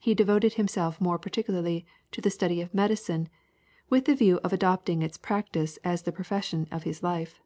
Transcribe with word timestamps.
He 0.00 0.16
devoted 0.16 0.54
himself 0.54 1.00
more 1.00 1.16
particularly 1.16 1.86
to 2.10 2.20
the 2.20 2.28
study 2.28 2.60
of 2.60 2.74
medicine, 2.74 3.28
with 3.88 4.06
the 4.06 4.16
view 4.16 4.40
of 4.42 4.52
adopting 4.52 5.00
its 5.00 5.16
practice 5.16 5.78
as 5.84 6.02
the 6.02 6.10
profession 6.10 6.66
of 6.72 6.82
his 6.82 7.04
life. 7.04 7.40